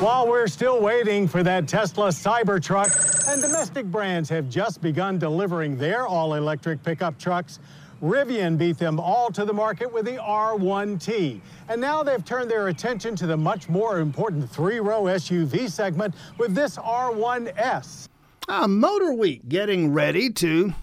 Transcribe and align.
While 0.00 0.28
we're 0.28 0.46
still 0.46 0.82
waiting 0.82 1.26
for 1.26 1.42
that 1.42 1.66
Tesla 1.66 2.08
Cybertruck, 2.08 3.32
and 3.32 3.40
domestic 3.40 3.86
brands 3.86 4.28
have 4.28 4.50
just 4.50 4.82
begun 4.82 5.18
delivering 5.18 5.78
their 5.78 6.06
all 6.06 6.34
electric 6.34 6.82
pickup 6.82 7.18
trucks, 7.18 7.60
Rivian 8.02 8.58
beat 8.58 8.76
them 8.76 9.00
all 9.00 9.30
to 9.30 9.46
the 9.46 9.54
market 9.54 9.90
with 9.90 10.04
the 10.04 10.18
R1T. 10.18 11.40
And 11.70 11.80
now 11.80 12.02
they've 12.02 12.22
turned 12.22 12.50
their 12.50 12.68
attention 12.68 13.16
to 13.16 13.26
the 13.26 13.38
much 13.38 13.70
more 13.70 14.00
important 14.00 14.50
three 14.50 14.80
row 14.80 15.04
SUV 15.04 15.70
segment 15.70 16.14
with 16.36 16.54
this 16.54 16.76
R1S. 16.76 18.08
Uh, 18.48 18.68
Motor 18.68 19.14
Week 19.14 19.48
getting 19.48 19.94
ready 19.94 20.28
to 20.30 20.74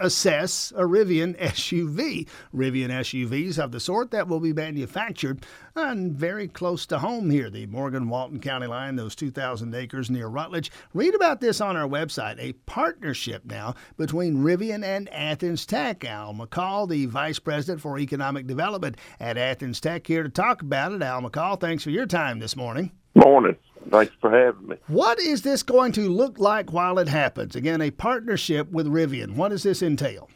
assess 0.00 0.72
a 0.76 0.82
Rivian 0.82 1.36
SUV. 1.40 2.28
Rivian 2.54 2.90
SUVs 2.90 3.58
of 3.58 3.72
the 3.72 3.80
sort 3.80 4.10
that 4.10 4.28
will 4.28 4.40
be 4.40 4.52
manufactured 4.52 5.44
and 5.76 6.12
very 6.12 6.48
close 6.48 6.86
to 6.86 6.98
home 6.98 7.30
here, 7.30 7.50
the 7.50 7.66
Morgan 7.66 8.08
Walton 8.08 8.40
County 8.40 8.66
line, 8.66 8.96
those 8.96 9.14
2,000 9.14 9.74
acres 9.74 10.10
near 10.10 10.26
Rutledge. 10.26 10.70
Read 10.92 11.14
about 11.14 11.40
this 11.40 11.60
on 11.60 11.76
our 11.76 11.88
website. 11.88 12.38
A 12.38 12.52
partnership 12.66 13.44
now 13.44 13.74
between 13.96 14.38
Rivian 14.38 14.84
and 14.84 15.08
Athens 15.10 15.64
Tech. 15.66 16.04
Al 16.04 16.34
McCall, 16.34 16.88
the 16.88 17.06
Vice 17.06 17.38
President 17.38 17.80
for 17.80 17.98
Economic 17.98 18.46
Development 18.46 18.96
at 19.20 19.36
Athens 19.36 19.80
Tech, 19.80 20.06
here 20.06 20.22
to 20.22 20.28
talk 20.28 20.62
about 20.62 20.92
it. 20.92 21.02
Al 21.02 21.22
McCall, 21.22 21.60
thanks 21.60 21.84
for 21.84 21.90
your 21.90 22.06
time 22.06 22.38
this 22.38 22.56
morning. 22.56 22.90
Morning. 23.14 23.56
Thanks 23.90 24.12
for 24.20 24.30
having 24.30 24.68
me. 24.68 24.76
What 24.88 25.18
is 25.18 25.42
this 25.42 25.62
going 25.62 25.92
to 25.92 26.08
look 26.08 26.38
like 26.38 26.72
while 26.72 26.98
it 26.98 27.08
happens? 27.08 27.56
Again, 27.56 27.80
a 27.80 27.90
partnership 27.90 28.70
with 28.70 28.86
Rivian. 28.86 29.34
What 29.34 29.48
does 29.48 29.62
this 29.62 29.82
entail? 29.82 30.28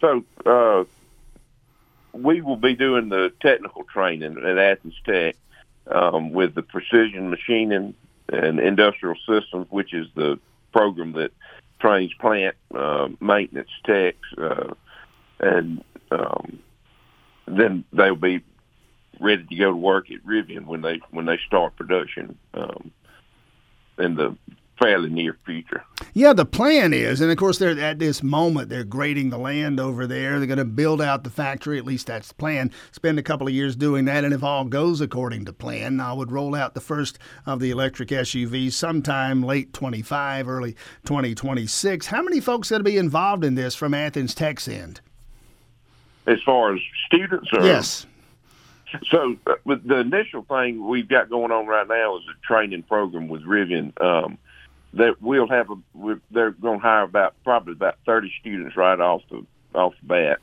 So, 0.00 0.24
uh, 0.44 0.84
we 2.12 2.42
will 2.42 2.56
be 2.56 2.74
doing 2.74 3.08
the 3.08 3.32
technical 3.40 3.84
training 3.84 4.36
at 4.44 4.58
Athens 4.58 4.94
Tech 5.06 5.36
um, 5.90 6.32
with 6.32 6.54
the 6.54 6.62
precision 6.62 7.30
machining 7.30 7.94
and 8.28 8.60
industrial 8.60 9.16
systems, 9.26 9.66
which 9.70 9.94
is 9.94 10.06
the 10.14 10.38
program 10.72 11.12
that 11.12 11.32
trains 11.80 12.12
plant 12.14 12.54
uh, 12.74 13.08
maintenance 13.20 13.70
techs, 13.84 14.18
uh, 14.38 14.74
and 15.40 15.82
um, 16.10 16.58
then 17.46 17.84
they'll 17.92 18.14
be 18.14 18.42
ready 19.20 19.44
to 19.44 19.54
go 19.56 19.70
to 19.70 19.76
work 19.76 20.10
at 20.10 20.24
Rivian 20.24 20.66
when 20.66 20.82
they 20.82 21.00
when 21.10 21.26
they 21.26 21.38
start 21.46 21.76
production 21.76 22.38
um, 22.54 22.90
in 23.98 24.14
the 24.16 24.36
fairly 24.82 25.10
near 25.10 25.36
future. 25.46 25.84
Yeah, 26.12 26.32
the 26.32 26.44
plan 26.44 26.92
is, 26.92 27.20
and 27.20 27.30
of 27.30 27.36
course, 27.36 27.58
they're 27.58 27.78
at 27.78 27.98
this 27.98 28.22
moment 28.22 28.68
they're 28.68 28.84
grading 28.84 29.30
the 29.30 29.38
land 29.38 29.78
over 29.78 30.06
there. 30.06 30.38
They're 30.38 30.46
going 30.46 30.58
to 30.58 30.64
build 30.64 31.00
out 31.00 31.24
the 31.24 31.30
factory. 31.30 31.78
At 31.78 31.84
least 31.84 32.08
that's 32.08 32.28
the 32.28 32.34
plan. 32.34 32.70
Spend 32.90 33.18
a 33.18 33.22
couple 33.22 33.46
of 33.46 33.52
years 33.52 33.76
doing 33.76 34.04
that, 34.06 34.24
and 34.24 34.34
if 34.34 34.42
all 34.42 34.64
goes 34.64 35.00
according 35.00 35.44
to 35.44 35.52
plan, 35.52 36.00
I 36.00 36.12
would 36.12 36.32
roll 36.32 36.54
out 36.54 36.74
the 36.74 36.80
first 36.80 37.18
of 37.46 37.60
the 37.60 37.70
electric 37.70 38.08
SUVs 38.08 38.72
sometime 38.72 39.42
late 39.42 39.72
25, 39.72 40.48
early 40.48 40.72
2026. 41.04 42.06
How 42.06 42.22
many 42.22 42.40
folks 42.40 42.70
going 42.70 42.80
to 42.80 42.84
be 42.84 42.96
involved 42.96 43.44
in 43.44 43.54
this 43.54 43.74
from 43.74 43.94
Athens 43.94 44.34
Tech's 44.34 44.68
end? 44.68 45.00
As 46.26 46.40
far 46.42 46.74
as 46.74 46.80
students, 47.06 47.48
or? 47.52 47.64
yes. 47.64 48.06
So 49.10 49.36
uh, 49.46 49.54
the 49.64 49.98
initial 49.98 50.42
thing 50.42 50.86
we've 50.86 51.08
got 51.08 51.30
going 51.30 51.52
on 51.52 51.66
right 51.66 51.86
now 51.86 52.16
is 52.16 52.24
a 52.28 52.46
training 52.46 52.82
program 52.82 53.28
with 53.28 53.42
Rivian. 53.42 54.00
Um, 54.02 54.38
that 54.94 55.22
we'll 55.22 55.48
have 55.48 55.70
a 55.70 56.18
they're 56.30 56.50
going 56.50 56.78
to 56.78 56.82
hire 56.82 57.02
about 57.02 57.34
probably 57.44 57.72
about 57.72 57.96
30 58.04 58.30
students 58.40 58.76
right 58.76 59.00
off 59.00 59.22
the 59.30 59.44
off 59.74 59.94
the 60.02 60.06
bat 60.06 60.40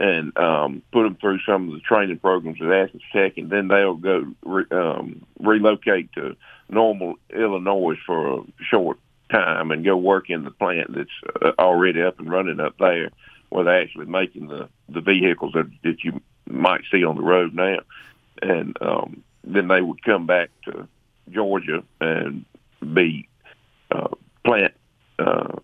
and 0.00 0.36
um, 0.38 0.82
put 0.92 1.02
them 1.02 1.16
through 1.16 1.40
some 1.44 1.68
of 1.68 1.74
the 1.74 1.80
training 1.80 2.18
programs 2.18 2.62
at 2.62 2.70
Athens 2.70 3.02
Tech, 3.12 3.36
and 3.36 3.50
then 3.50 3.66
they'll 3.66 3.94
go 3.94 4.26
re, 4.44 4.64
um, 4.70 5.26
relocate 5.40 6.12
to 6.12 6.36
Normal, 6.68 7.14
Illinois 7.34 7.96
for 8.06 8.38
a 8.38 8.44
short 8.70 8.98
time 9.30 9.70
and 9.70 9.84
go 9.84 9.96
work 9.96 10.30
in 10.30 10.44
the 10.44 10.50
plant 10.50 10.94
that's 10.94 11.10
uh, 11.42 11.52
already 11.58 12.02
up 12.02 12.20
and 12.20 12.30
running 12.30 12.60
up 12.60 12.76
there, 12.78 13.10
where 13.48 13.64
they're 13.64 13.82
actually 13.82 14.06
making 14.06 14.46
the 14.48 14.68
the 14.88 15.00
vehicles 15.00 15.52
that 15.54 15.68
that 15.82 16.04
you 16.04 16.20
might 16.50 16.82
see 16.90 17.04
on 17.04 17.16
the 17.16 17.22
road 17.22 17.54
now, 17.54 17.78
and 18.42 18.76
um, 18.80 19.22
then 19.44 19.68
they 19.68 19.80
would 19.80 20.02
come 20.02 20.26
back 20.26 20.50
to 20.64 20.86
Georgia 21.30 21.82
and 22.00 22.44
be 22.92 23.28
uh, 23.90 24.08
plant 24.44 24.74
uh, 25.18 25.56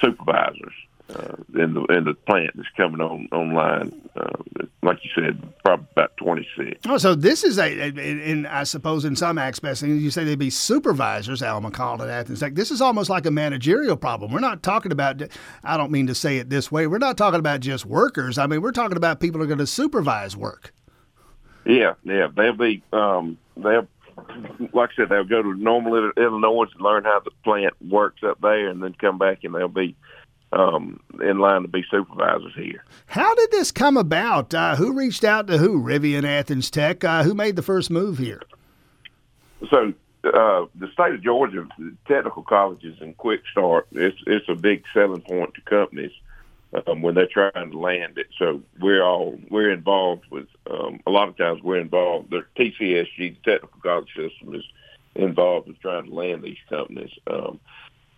supervisors 0.00 0.72
uh, 1.10 1.36
in 1.54 1.74
the 1.74 1.84
in 1.86 2.04
the 2.04 2.14
plant 2.26 2.50
that's 2.54 2.68
coming 2.76 3.00
on 3.00 3.28
online. 3.32 3.92
Uh, 4.16 4.64
like 4.82 4.98
you 5.04 5.10
said, 5.14 5.40
probably 5.64 5.86
about 5.92 6.16
twenty 6.16 6.46
six. 6.56 6.80
Oh, 6.86 6.98
so 6.98 7.14
this 7.14 7.44
is 7.44 7.58
a, 7.58 7.88
in 7.88 8.46
I 8.46 8.64
suppose 8.64 9.04
in 9.04 9.14
some 9.16 9.38
aspects, 9.38 9.82
and 9.82 10.00
you 10.00 10.10
say 10.10 10.24
they'd 10.24 10.38
be 10.38 10.50
supervisors. 10.50 11.42
Al 11.42 11.60
McCall 11.60 12.00
at 12.00 12.08
Athens 12.08 12.40
Tech. 12.40 12.54
This 12.54 12.70
is 12.70 12.80
almost 12.80 13.10
like 13.10 13.26
a 13.26 13.30
managerial 13.30 13.96
problem. 13.96 14.32
We're 14.32 14.40
not 14.40 14.62
talking 14.62 14.92
about. 14.92 15.22
I 15.64 15.76
don't 15.76 15.90
mean 15.90 16.06
to 16.08 16.14
say 16.14 16.38
it 16.38 16.50
this 16.50 16.72
way. 16.72 16.86
We're 16.86 16.98
not 16.98 17.16
talking 17.16 17.40
about 17.40 17.60
just 17.60 17.86
workers. 17.86 18.38
I 18.38 18.46
mean, 18.46 18.62
we're 18.62 18.72
talking 18.72 18.96
about 18.96 19.20
people 19.20 19.38
who 19.38 19.44
are 19.44 19.48
going 19.48 19.58
to 19.58 19.66
supervise 19.66 20.36
work. 20.36 20.72
Yeah, 21.64 21.94
yeah, 22.02 22.28
they'll 22.34 22.54
be 22.54 22.82
um, 22.92 23.38
they'll 23.56 23.86
like 24.72 24.90
I 24.92 24.94
said, 24.96 25.08
they'll 25.08 25.24
go 25.24 25.42
to 25.42 25.54
Normal, 25.54 26.12
Illinois 26.16 26.66
to 26.66 26.82
learn 26.82 27.04
how 27.04 27.20
the 27.20 27.30
plant 27.44 27.74
works 27.88 28.22
up 28.22 28.40
there, 28.40 28.68
and 28.68 28.82
then 28.82 28.94
come 28.94 29.18
back 29.18 29.44
and 29.44 29.54
they'll 29.54 29.68
be 29.68 29.96
um, 30.52 31.00
in 31.22 31.38
line 31.38 31.62
to 31.62 31.68
be 31.68 31.84
supervisors 31.90 32.52
here. 32.54 32.84
How 33.06 33.34
did 33.34 33.50
this 33.50 33.72
come 33.72 33.96
about? 33.96 34.54
Uh, 34.54 34.76
who 34.76 34.92
reached 34.92 35.24
out 35.24 35.46
to 35.48 35.58
who? 35.58 35.82
Rivian 35.82 36.24
Athens 36.24 36.70
Tech. 36.70 37.04
Uh, 37.04 37.22
who 37.22 37.34
made 37.34 37.56
the 37.56 37.62
first 37.62 37.90
move 37.90 38.18
here? 38.18 38.42
So 39.70 39.92
uh, 40.24 40.66
the 40.74 40.88
state 40.92 41.14
of 41.14 41.22
Georgia, 41.22 41.66
technical 42.06 42.42
colleges 42.42 42.96
and 43.00 43.16
quick 43.16 43.42
start, 43.50 43.86
it's 43.92 44.18
it's 44.26 44.48
a 44.48 44.54
big 44.54 44.84
selling 44.92 45.22
point 45.22 45.54
to 45.54 45.60
companies 45.62 46.12
um, 46.86 47.02
when 47.02 47.14
they're 47.14 47.26
trying 47.26 47.70
to 47.70 47.78
land 47.78 48.18
it. 48.18 48.28
So 48.38 48.62
we're 48.80 49.02
all 49.02 49.38
we're 49.50 49.70
involved 49.70 50.24
with 50.30 50.48
um, 50.70 51.00
a 51.06 51.10
lot 51.10 51.28
of 51.28 51.36
times 51.36 51.62
we're 51.62 51.80
involved. 51.80 52.30
The 52.30 52.44
TCSG, 52.56 53.16
the 53.16 53.50
technical 53.50 53.80
college 53.80 54.08
system, 54.14 54.54
is 54.54 54.64
involved 55.14 55.68
with 55.68 55.80
trying 55.80 56.06
to 56.06 56.14
land 56.14 56.42
these 56.42 56.58
companies. 56.68 57.12
Um, 57.26 57.60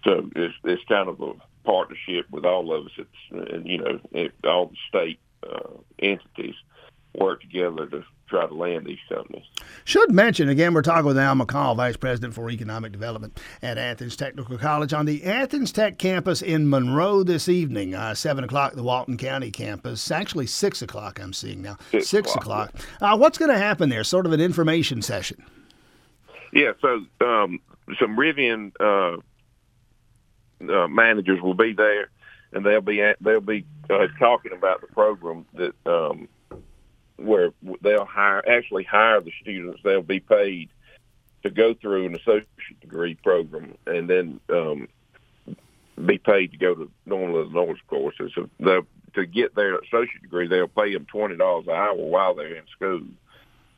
so 0.05 0.31
it's 0.37 0.55
it's 0.65 0.85
kind 0.85 1.09
of 1.09 1.21
a 1.21 1.33
partnership 1.65 2.27
with 2.31 2.45
all 2.45 2.73
of 2.73 2.87
us. 2.87 2.93
It's 2.99 3.53
and 3.53 3.67
you 3.67 3.79
know 3.79 4.01
it, 4.13 4.33
all 4.45 4.67
the 4.67 4.77
state 4.89 5.19
uh, 5.43 5.71
entities 5.99 6.55
work 7.15 7.41
together 7.41 7.87
to 7.87 8.05
try 8.29 8.47
to 8.47 8.55
land 8.55 8.87
these 8.87 8.99
companies. 9.09 9.45
Should 9.85 10.11
mention 10.11 10.49
again, 10.49 10.75
we're 10.75 10.83
talking 10.83 11.07
with 11.07 11.19
Al 11.19 11.35
McCall, 11.35 11.77
Vice 11.77 11.97
President 11.97 12.35
for 12.35 12.51
Economic 12.51 12.93
Development 12.93 13.39
at 13.63 13.79
Athens 13.79 14.17
Technical 14.17 14.59
College 14.59 14.93
on 14.93 15.07
the 15.07 15.25
Athens 15.25 15.73
Tech 15.73 15.99
campus 15.99 16.43
in 16.43 16.69
Monroe 16.69 17.23
this 17.23 17.49
evening, 17.49 17.95
uh, 17.95 18.15
seven 18.15 18.45
o'clock, 18.45 18.75
the 18.75 18.83
Walton 18.83 19.17
County 19.17 19.51
campus. 19.51 20.11
Actually, 20.11 20.47
six 20.47 20.83
o'clock. 20.83 21.21
I'm 21.21 21.33
seeing 21.33 21.63
now. 21.63 21.77
Six, 21.91 22.09
six 22.09 22.35
o'clock. 22.35 22.75
Uh, 23.01 23.17
what's 23.17 23.39
going 23.39 23.51
to 23.51 23.59
happen 23.59 23.89
there? 23.89 24.05
Sort 24.05 24.27
of 24.27 24.33
an 24.33 24.41
information 24.41 25.03
session. 25.03 25.43
Yeah. 26.53 26.73
So 26.81 27.05
um, 27.21 27.61
some 27.99 28.17
Rivian. 28.17 28.73
Uh, 28.81 29.21
uh, 30.71 30.89
managers 30.89 31.41
will 31.41 31.55
be 31.55 31.73
there, 31.73 32.09
and 32.53 32.65
they'll 32.65 32.81
be 32.81 33.03
at, 33.03 33.17
they'll 33.21 33.41
be 33.41 33.65
uh, 33.91 34.07
talking 34.19 34.53
about 34.53 34.81
the 34.81 34.87
program 34.89 35.47
that 35.55 35.75
um, 35.87 36.29
where 37.17 37.51
they'll 37.81 38.05
hire 38.05 38.43
actually 38.49 38.85
hire 38.85 39.21
the 39.21 39.33
students. 39.41 39.81
They'll 39.83 40.03
be 40.03 40.21
paid 40.21 40.69
to 41.43 41.51
go 41.51 41.75
through 41.75 42.07
an 42.07 42.15
associate 42.15 42.81
degree 42.81 43.15
program, 43.15 43.75
and 43.87 44.09
then 44.09 44.41
um, 44.49 44.89
be 46.05 46.19
paid 46.19 46.53
to 46.53 46.57
go 46.57 46.75
to 46.75 46.91
normal 47.07 47.43
Illinois 47.43 47.79
courses. 47.89 48.33
So 48.35 48.49
to 49.15 49.27
get 49.27 49.55
their 49.55 49.77
associate 49.77 50.23
degree, 50.23 50.49
they'll 50.49 50.69
pay 50.69 50.93
them 50.93 51.07
twenty 51.07 51.37
dollars 51.37 51.67
an 51.67 51.75
hour 51.75 51.95
while 51.95 52.35
they're 52.35 52.57
in 52.57 52.67
school, 52.69 53.03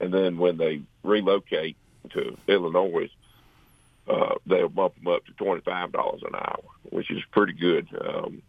and 0.01 0.13
then 0.13 0.39
when 0.39 0.57
they 0.57 0.83
relocate 1.03 1.77
to 2.11 2.37
Illinois, 2.47 3.11
uh, 4.09 4.35
they'll 4.47 4.69
bump 4.69 4.95
them 4.97 5.09
up 5.09 5.25
to 5.27 5.33
twenty 5.33 5.61
five 5.63 5.93
dollars 5.93 6.23
an 6.23 6.35
hour, 6.35 6.63
which 6.91 7.11
is 7.11 7.23
pretty 7.33 7.53
good, 7.53 7.89
um, 8.01 8.43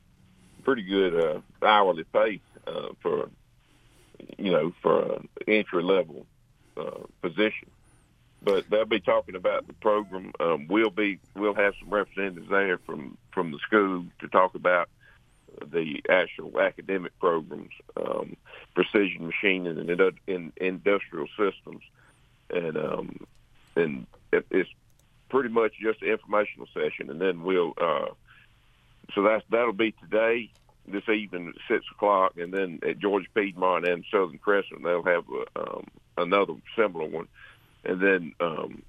pretty 0.64 0.84
good 0.84 1.16
uh, 1.16 1.66
hourly 1.66 2.04
pay 2.04 2.42
uh, 2.66 2.90
for 3.02 3.30
you 4.38 4.52
know 4.52 4.74
for 4.82 5.14
an 5.14 5.30
entry 5.48 5.84
level 5.84 6.26
uh, 6.78 7.02
position. 7.22 7.70
but 8.44 8.70
they'll 8.70 8.86
be 8.86 9.00
talking 9.00 9.36
about 9.36 9.68
the 9.68 9.74
program. 9.74 10.32
Um, 10.40 10.68
we'll 10.68 10.90
be 10.90 11.20
we'll 11.36 11.56
have 11.56 11.74
some 11.80 11.90
representatives 11.90 12.50
there 12.50 12.78
from 12.80 13.18
from 13.32 13.52
the 13.52 13.60
school 13.60 14.06
to 14.20 14.28
talk 14.28 14.56
about 14.56 14.90
the 15.72 16.04
actual 16.10 16.60
academic 16.60 17.18
programs, 17.20 17.72
um, 17.96 18.36
precision 18.76 19.26
machining 19.26 19.78
and 19.80 19.90
in, 19.90 20.20
in, 20.28 20.54
industrial 20.58 21.28
systems, 21.38 21.82
and 22.50 22.78
um, 22.78 23.28
and 23.76 24.08
it, 24.32 24.46
it's 24.52 24.70
pretty 25.30 25.50
much 25.50 25.74
just 25.82 26.02
an 26.02 26.10
informational 26.10 26.68
session, 26.74 27.10
and 27.10 27.20
then 27.20 27.44
we'll. 27.44 27.74
Uh, 27.80 28.08
so 29.16 29.24
that's 29.24 29.44
that'll 29.50 29.74
be 29.74 29.94
today, 29.94 30.50
this 30.88 31.08
evening 31.10 31.54
at 31.56 31.62
six 31.68 31.86
o'clock, 31.96 32.34
and 32.38 32.54
then 32.54 32.80
at 32.88 33.00
Georgia 33.00 33.28
Piedmont 33.34 33.88
and 33.88 34.04
Southern 34.12 34.38
Crescent 34.38 34.84
they'll 34.84 35.04
have 35.04 35.26
a, 35.30 35.60
um, 35.60 35.88
another 36.18 36.54
similar 36.76 37.06
one, 37.06 37.28
and 37.86 38.02
then 38.02 38.34
um, 38.40 38.82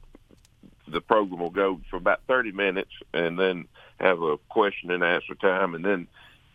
the 0.86 1.00
program 1.00 1.40
will 1.40 1.50
go 1.50 1.80
for 1.90 1.96
about 1.96 2.20
thirty 2.26 2.52
minutes, 2.52 2.92
and 3.12 3.38
then 3.38 3.66
have 4.00 4.22
a 4.22 4.38
question 4.48 4.90
and 4.90 5.04
answer 5.04 5.34
time, 5.34 5.74
and 5.74 5.84
then 5.84 6.06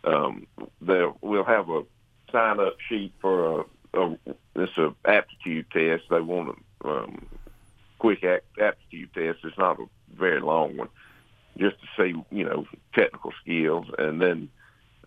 um, 0.04 0.46
we'll 1.20 1.44
have 1.44 1.68
a 1.70 1.82
sign 2.32 2.60
up 2.60 2.76
sheet 2.88 3.12
for 3.20 3.60
a, 3.60 4.00
a 4.00 4.18
it's 4.56 4.78
a 4.78 4.94
aptitude 5.04 5.70
test. 5.70 6.04
They 6.10 6.20
want 6.20 6.58
a 6.84 6.88
um, 6.88 7.26
quick 8.04 8.22
aptitude 8.60 9.14
test. 9.14 9.38
It's 9.44 9.56
not 9.56 9.80
a 9.80 9.86
very 10.14 10.40
long 10.40 10.76
one, 10.76 10.88
just 11.56 11.76
to 11.80 11.86
see 11.96 12.14
you 12.30 12.44
know 12.44 12.66
technical 12.94 13.32
skills, 13.40 13.86
and 13.98 14.20
then 14.20 14.50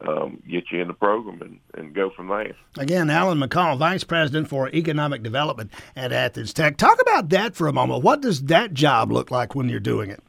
um, 0.01 0.41
get 0.49 0.71
you 0.71 0.81
in 0.81 0.88
the 0.88 0.95
program 0.95 1.41
and, 1.41 1.59
and 1.75 1.94
go 1.94 2.09
from 2.09 2.27
there. 2.29 2.55
Again, 2.77 3.11
Alan 3.11 3.39
McCall, 3.39 3.77
Vice 3.77 4.03
President 4.03 4.49
for 4.49 4.69
Economic 4.69 5.21
Development 5.21 5.71
at 5.95 6.11
Athens 6.11 6.53
Tech. 6.53 6.77
Talk 6.77 6.99
about 6.99 7.29
that 7.29 7.55
for 7.55 7.67
a 7.67 7.73
moment. 7.73 8.03
What 8.03 8.21
does 8.21 8.44
that 8.45 8.73
job 8.73 9.11
look 9.11 9.29
like 9.29 9.53
when 9.53 9.69
you're 9.69 9.79
doing 9.79 10.09
it? 10.09 10.23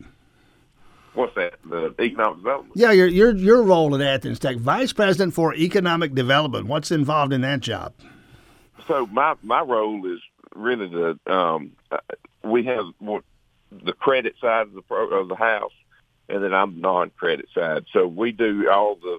What's 1.15 1.35
that? 1.37 1.55
The 1.65 1.95
economic 2.01 2.39
development? 2.39 2.73
Yeah, 2.77 2.93
your 2.93 3.07
your 3.07 3.35
your 3.35 3.63
role 3.63 3.95
at 3.95 4.03
Athens 4.03 4.39
Tech, 4.39 4.59
Vice 4.59 4.93
President 4.93 5.33
for 5.33 5.55
Economic 5.55 6.15
Development. 6.15 6.67
What's 6.67 6.91
involved 6.91 7.33
in 7.33 7.41
that 7.41 7.61
job? 7.61 7.95
So 8.87 9.07
my 9.07 9.37
my 9.43 9.63
role 9.63 10.05
is 10.13 10.21
really 10.55 10.89
the 10.89 11.19
um, 11.33 11.73
we 12.51 12.65
have 12.65 12.87
the 13.71 13.93
credit 13.93 14.35
side 14.41 14.69
of 14.69 14.73
the 14.73 14.83
pro, 14.83 15.09
of 15.09 15.29
the 15.29 15.37
house, 15.37 15.73
and 16.29 16.43
then 16.43 16.55
I'm 16.55 16.81
non-credit 16.81 17.49
side. 17.55 17.85
So 17.93 18.07
we 18.07 18.33
do 18.33 18.69
all 18.71 18.97
the 18.97 19.19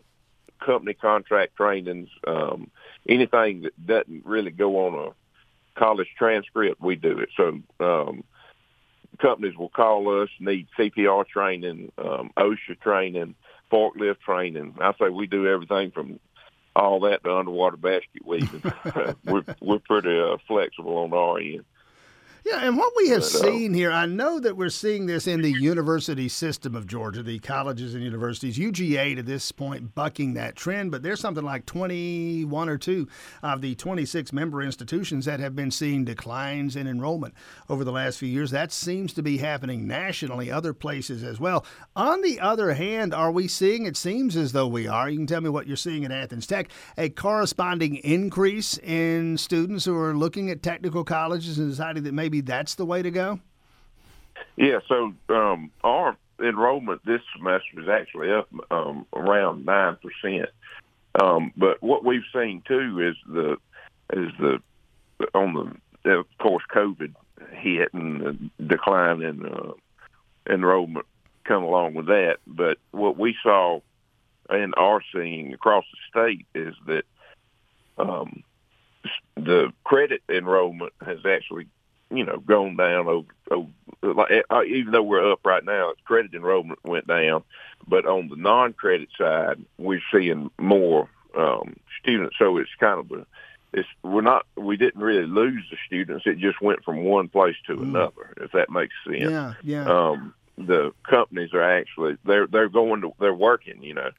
company 0.66 0.94
contract 0.94 1.56
trainings, 1.56 2.10
um, 2.28 2.70
anything 3.08 3.62
that 3.62 3.86
doesn't 3.86 4.26
really 4.26 4.52
go 4.52 4.88
on 4.88 5.08
a 5.08 5.80
college 5.80 6.10
transcript, 6.18 6.82
we 6.82 6.96
do 6.96 7.20
it. 7.20 7.30
So 7.38 7.60
um, 7.80 8.24
companies 9.20 9.56
will 9.58 9.70
call 9.70 10.22
us, 10.22 10.30
need 10.40 10.68
CPR 10.78 11.26
training, 11.28 11.92
um, 11.98 12.32
OSHA 12.38 12.80
training, 12.82 13.36
forklift 13.72 14.20
training. 14.20 14.76
I 14.80 14.94
say 15.00 15.10
we 15.10 15.28
do 15.28 15.48
everything 15.48 15.92
from 15.92 16.20
all 16.76 17.02
that 17.02 17.24
to 17.24 17.36
underwater 17.36 17.78
basket 17.78 18.26
weaving. 18.26 18.64
we're 19.26 19.44
we're 19.60 19.80
pretty 19.80 20.20
uh, 20.20 20.38
flexible 20.48 20.98
on 20.98 21.14
our 21.14 21.40
end. 21.40 21.66
Yeah, 22.46 22.66
and 22.66 22.78
what 22.78 22.94
we 22.96 23.10
have 23.10 23.20
uh, 23.22 23.26
seen 23.26 23.74
here, 23.74 23.92
I 23.92 24.06
know 24.06 24.40
that 24.40 24.56
we're 24.56 24.70
seeing 24.70 25.06
this 25.06 25.28
in 25.28 25.42
the 25.42 25.52
university 25.52 26.30
system 26.30 26.74
of 26.74 26.88
Georgia, 26.88 27.22
the 27.22 27.40
colleges 27.40 27.94
and 27.94 28.04
universities. 28.04 28.58
UGA 28.58 29.18
to 29.18 29.24
this 29.24 29.52
point 29.52 29.94
bucking 29.94 30.36
that 30.36 30.56
trend, 30.56 30.90
but 30.90 31.04
there's 31.04 31.20
something 31.20 31.44
like 31.44 31.66
21 31.66 32.70
or 32.70 32.78
2 32.78 33.08
of 33.44 33.62
the 33.62 33.76
26 33.76 34.32
member 34.32 34.62
institutions 34.62 35.26
that 35.26 35.40
have 35.40 35.56
been 35.56 35.70
seeing 35.70 36.06
declines 36.06 36.76
in 36.76 36.88
enrollment 36.88 37.34
over 37.70 37.84
the 37.84 37.92
last 37.92 38.18
few 38.18 38.30
years. 38.30 38.52
That 38.52 38.72
seems 38.72 39.14
to 39.14 39.22
be 39.22 39.38
happening 39.38 39.86
nationally, 39.86 40.50
other 40.50 40.74
places 40.74 41.24
as 41.24 41.40
well. 41.40 41.66
On 41.96 42.22
the 42.22 42.40
other 42.40 42.74
hand, 42.74 43.14
are 43.14 43.32
we 43.32 43.48
seeing, 43.50 43.86
it 43.86 43.98
seems 43.98 44.38
as 44.38 44.54
though 44.54 44.68
we 44.68 44.88
are, 44.88 45.10
you 45.10 45.18
can 45.18 45.28
tell 45.28 45.42
me 45.42 45.50
what 45.50 45.68
you're 45.68 45.76
seeing 45.76 46.06
at 46.06 46.12
Athens 46.12 46.48
Tech, 46.48 46.70
a 46.98 47.10
corresponding 47.10 47.98
increase 47.98 48.78
in 48.78 49.38
students 49.38 49.84
who 49.86 49.96
are 49.98 50.16
looking 50.16 50.50
at 50.50 50.64
technical 50.64 51.04
colleges 51.04 51.60
and 51.60 51.70
deciding 51.70 52.04
that 52.04 52.14
maybe 52.14 52.39
maybe 52.40 52.46
that's 52.46 52.76
the 52.76 52.86
way 52.86 53.02
to 53.02 53.12
go? 53.12 53.40
Yeah, 54.56 54.80
so 54.88 55.14
um, 55.30 55.72
our 55.84 56.18
enrollment 56.42 57.06
this 57.06 57.22
semester 57.36 57.82
is 57.82 57.90
actually 57.90 58.32
up 58.32 58.48
um, 58.72 59.06
around 59.14 59.66
nine 59.66 59.98
percent. 59.98 60.50
Um, 61.22 61.52
but 61.58 61.82
what 61.82 62.06
we've 62.06 62.24
seen 62.34 62.62
too 62.68 63.00
is 63.02 63.16
the 63.28 63.58
is 64.14 64.32
the 64.40 64.60
on 65.34 65.80
the 66.04 66.12
of 66.12 66.26
course 66.40 66.64
COVID 66.74 67.14
hit 67.52 67.94
and 67.94 68.22
the 68.22 68.66
decline 68.66 69.22
in 69.22 69.46
uh, 69.46 69.74
enrollment 70.50 71.06
come 71.44 71.64
along 71.64 71.96
with 71.96 72.08
that. 72.08 72.38
But 72.48 72.78
what 72.92 73.18
we 73.18 73.36
saw 73.44 73.82
and 74.50 74.74
are 74.78 75.02
seeing 75.14 75.54
across 75.54 75.84
the 75.92 75.98
state 76.10 76.46
is 76.56 76.74
that 76.88 77.04
um, 77.98 78.44
the 79.36 79.74
credit 79.84 80.22
enrollment 80.30 80.94
has 81.06 81.20
actually 81.26 81.68
you 82.12 82.26
know, 82.26 82.38
gone 82.38 82.76
down 82.76 83.08
over, 83.08 83.28
over 83.52 83.70
like, 84.02 84.46
uh, 84.50 84.64
even 84.64 84.92
though 84.92 85.04
we're 85.04 85.32
up 85.32 85.40
right 85.46 85.64
now, 85.64 85.94
credit 86.06 86.34
enrollment 86.34 86.84
went 86.84 87.08
down, 87.08 87.44
but 87.88 88.06
on 88.06 88.30
the 88.30 88.36
non-credit 88.36 89.10
side, 89.18 89.64
we're 89.78 90.02
seeing 90.12 90.50
more 90.58 91.10
um, 91.38 91.76
students. 92.02 92.36
So 92.40 92.58
it's 92.58 92.74
kind 92.80 93.00
of 93.00 93.12
a, 93.12 93.26
it's 93.72 93.88
we're 94.02 94.22
not 94.22 94.46
we 94.56 94.78
didn't 94.78 95.02
really 95.02 95.28
lose 95.28 95.64
the 95.70 95.78
students. 95.86 96.26
It 96.26 96.40
just 96.40 96.62
went 96.62 96.84
from 96.84 97.04
one 97.04 97.28
place 97.28 97.56
to 97.68 97.76
mm. 97.76 97.84
another. 97.84 98.34
If 98.38 98.52
that 98.54 98.72
makes 98.72 98.94
sense. 99.06 99.30
Yeah, 99.30 99.54
yeah. 99.64 99.86
Um, 99.86 100.34
the 100.58 100.92
companies 101.04 101.54
are 101.54 101.62
actually 101.62 102.18
they're 102.26 102.48
they're 102.48 102.70
going 102.70 103.02
to 103.02 103.14
they're 103.20 103.34
working. 103.34 103.84
You 103.84 103.94
know, 103.94 104.12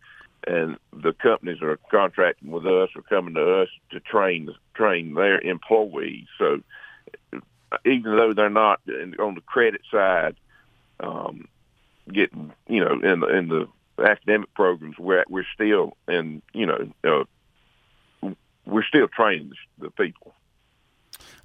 and 0.47 0.79
the 0.93 1.13
companies 1.13 1.63
are 1.63 1.79
contracting 1.91 2.51
with 2.51 2.67
us 2.67 2.91
or 2.95 3.03
coming 3.03 3.35
to 3.35 3.63
us 3.63 3.69
to 3.91 4.01
train 4.01 4.55
train 4.75 5.15
their 5.15 5.41
employees. 5.41 6.27
So 6.39 6.63
even 7.85 8.17
though 8.17 8.33
they're 8.33 8.51
not 8.51 8.81
on 9.19 9.35
the 9.35 9.41
credit 9.43 9.83
side, 9.91 10.37
um, 11.01 11.49
getting 12.13 12.53
you 12.69 12.85
know 12.85 13.01
in 13.01 13.21
the 13.21 13.27
in 13.29 13.49
the 13.49 13.69
academic 14.03 14.53
programs, 14.55 14.99
we're 14.99 15.25
we're 15.29 15.47
still 15.55 15.97
in 16.09 16.43
you 16.53 16.67
know 16.67 16.93
uh, 17.05 18.31
we're 18.67 18.85
still 18.85 19.09
training 19.09 19.53
the 19.79 19.91
people. 19.91 20.35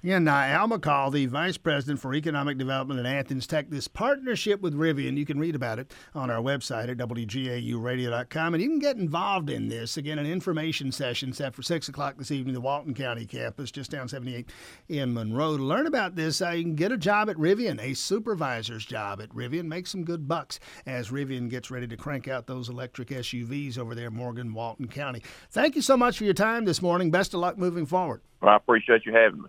Now, 0.06 0.36
Al 0.36 0.68
McCall, 0.68 1.10
the 1.10 1.26
Vice 1.26 1.56
President 1.56 1.98
for 1.98 2.14
Economic 2.14 2.58
Development 2.58 3.00
at 3.00 3.06
Athens 3.06 3.44
Tech, 3.44 3.70
this 3.70 3.88
partnership 3.88 4.60
with 4.60 4.72
Rivian, 4.72 5.16
you 5.16 5.26
can 5.26 5.40
read 5.40 5.56
about 5.56 5.80
it 5.80 5.92
on 6.14 6.30
our 6.30 6.40
website 6.40 6.88
at 6.88 6.96
WGAUradio.com. 6.96 8.54
And 8.54 8.62
you 8.62 8.68
can 8.68 8.78
get 8.78 8.98
involved 8.98 9.50
in 9.50 9.66
this. 9.66 9.96
Again, 9.96 10.20
an 10.20 10.26
information 10.26 10.92
session 10.92 11.32
set 11.32 11.56
for 11.56 11.62
6 11.62 11.88
o'clock 11.88 12.18
this 12.18 12.30
evening, 12.30 12.54
the 12.54 12.60
Walton 12.60 12.94
County 12.94 13.26
campus, 13.26 13.72
just 13.72 13.90
down 13.90 14.06
78 14.06 14.48
in 14.88 15.12
Monroe. 15.12 15.56
To 15.56 15.62
learn 15.64 15.88
about 15.88 16.14
this, 16.14 16.40
uh, 16.40 16.50
you 16.50 16.62
can 16.62 16.76
get 16.76 16.92
a 16.92 16.96
job 16.96 17.28
at 17.28 17.36
Rivian, 17.36 17.82
a 17.82 17.92
supervisor's 17.92 18.86
job 18.86 19.20
at 19.20 19.30
Rivian. 19.30 19.64
Make 19.64 19.88
some 19.88 20.04
good 20.04 20.28
bucks 20.28 20.60
as 20.86 21.10
Rivian 21.10 21.50
gets 21.50 21.68
ready 21.68 21.88
to 21.88 21.96
crank 21.96 22.28
out 22.28 22.46
those 22.46 22.68
electric 22.68 23.08
SUVs 23.08 23.76
over 23.76 23.96
there, 23.96 24.12
Morgan, 24.12 24.54
Walton 24.54 24.86
County. 24.86 25.22
Thank 25.50 25.74
you 25.74 25.82
so 25.82 25.96
much 25.96 26.16
for 26.16 26.24
your 26.24 26.32
time 26.32 26.64
this 26.64 26.80
morning. 26.80 27.10
Best 27.10 27.34
of 27.34 27.40
luck 27.40 27.58
moving 27.58 27.86
forward. 27.86 28.20
Well, 28.40 28.52
I 28.52 28.56
appreciate 28.56 29.04
you 29.04 29.12
having 29.12 29.42
me. 29.42 29.48